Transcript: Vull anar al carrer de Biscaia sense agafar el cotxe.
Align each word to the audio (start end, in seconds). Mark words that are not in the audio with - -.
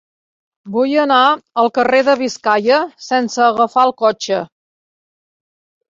Vull 0.75 0.93
anar 1.01 1.19
al 1.63 1.69
carrer 1.75 1.99
de 2.09 2.17
Biscaia 2.23 2.81
sense 3.11 3.47
agafar 3.49 3.87
el 3.91 3.97
cotxe. 4.05 4.45